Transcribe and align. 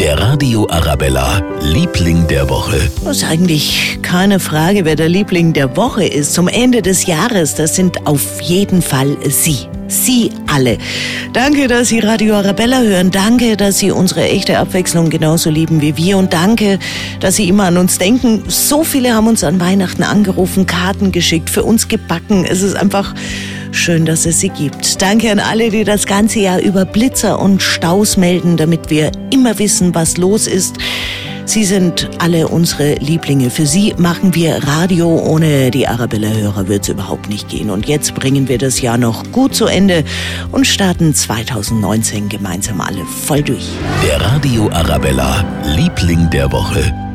Der 0.00 0.18
Radio 0.18 0.66
Arabella, 0.70 1.42
Liebling 1.60 2.26
der 2.26 2.48
Woche. 2.48 2.90
Das 3.04 3.18
ist 3.18 3.24
eigentlich 3.24 3.98
keine 4.00 4.40
Frage, 4.40 4.86
wer 4.86 4.96
der 4.96 5.10
Liebling 5.10 5.52
der 5.52 5.76
Woche 5.76 6.06
ist. 6.06 6.32
Zum 6.32 6.48
Ende 6.48 6.80
des 6.80 7.04
Jahres, 7.04 7.54
das 7.54 7.76
sind 7.76 8.06
auf 8.06 8.40
jeden 8.40 8.80
Fall 8.80 9.18
Sie. 9.28 9.68
Sie 9.88 10.30
alle. 10.46 10.78
Danke, 11.34 11.68
dass 11.68 11.88
Sie 11.88 11.98
Radio 11.98 12.36
Arabella 12.36 12.80
hören. 12.80 13.10
Danke, 13.10 13.58
dass 13.58 13.78
Sie 13.78 13.90
unsere 13.90 14.22
echte 14.22 14.58
Abwechslung 14.58 15.10
genauso 15.10 15.50
lieben 15.50 15.82
wie 15.82 15.94
wir. 15.98 16.16
Und 16.16 16.32
danke, 16.32 16.78
dass 17.20 17.36
Sie 17.36 17.46
immer 17.46 17.64
an 17.64 17.76
uns 17.76 17.98
denken. 17.98 18.44
So 18.48 18.84
viele 18.84 19.12
haben 19.12 19.26
uns 19.26 19.44
an 19.44 19.60
Weihnachten 19.60 20.02
angerufen, 20.02 20.64
Karten 20.64 21.12
geschickt, 21.12 21.50
für 21.50 21.62
uns 21.62 21.88
gebacken. 21.88 22.46
Es 22.46 22.62
ist 22.62 22.74
einfach 22.74 23.14
Schön, 23.72 24.04
dass 24.04 24.26
es 24.26 24.40
sie 24.40 24.48
gibt. 24.48 25.00
Danke 25.00 25.30
an 25.30 25.38
alle, 25.38 25.70
die 25.70 25.84
das 25.84 26.06
ganze 26.06 26.40
Jahr 26.40 26.60
über 26.60 26.84
Blitzer 26.84 27.40
und 27.40 27.62
Staus 27.62 28.16
melden, 28.16 28.56
damit 28.56 28.90
wir 28.90 29.12
immer 29.30 29.58
wissen, 29.58 29.94
was 29.94 30.16
los 30.16 30.46
ist. 30.46 30.76
Sie 31.50 31.64
sind 31.64 32.08
alle 32.18 32.46
unsere 32.46 32.94
Lieblinge. 32.94 33.50
Für 33.50 33.66
Sie 33.66 33.92
machen 33.96 34.36
wir 34.36 34.62
Radio. 34.68 35.08
Ohne 35.08 35.72
die 35.72 35.88
Arabella-Hörer 35.88 36.68
wird 36.68 36.84
es 36.84 36.90
überhaupt 36.90 37.28
nicht 37.28 37.48
gehen. 37.48 37.70
Und 37.70 37.86
jetzt 37.86 38.14
bringen 38.14 38.48
wir 38.48 38.58
das 38.58 38.80
Jahr 38.80 38.98
noch 38.98 39.24
gut 39.32 39.54
zu 39.56 39.66
Ende 39.66 40.04
und 40.52 40.66
starten 40.66 41.12
2019 41.12 42.28
gemeinsam 42.28 42.80
alle 42.80 43.04
voll 43.04 43.42
durch. 43.42 43.68
Der 44.06 44.20
Radio 44.20 44.70
Arabella, 44.70 45.44
Liebling 45.64 46.30
der 46.30 46.52
Woche. 46.52 47.09